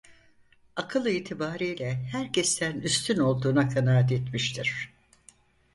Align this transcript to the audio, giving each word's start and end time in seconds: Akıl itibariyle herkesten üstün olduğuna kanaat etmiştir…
Akıl 0.75 1.05
itibariyle 1.05 1.93
herkesten 2.11 2.79
üstün 2.79 3.17
olduğuna 3.17 3.69
kanaat 3.69 4.11
etmiştir… 4.11 4.91